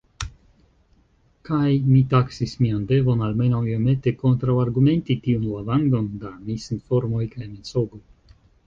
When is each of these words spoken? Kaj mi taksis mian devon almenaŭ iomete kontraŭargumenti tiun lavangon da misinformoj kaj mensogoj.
Kaj 1.49 1.67
mi 1.89 1.99
taksis 2.13 2.55
mian 2.63 2.89
devon 2.93 3.23
almenaŭ 3.27 3.61
iomete 3.73 4.15
kontraŭargumenti 4.25 5.21
tiun 5.29 5.49
lavangon 5.55 6.13
da 6.25 6.37
misinformoj 6.51 7.27
kaj 7.37 7.49
mensogoj. 7.55 8.05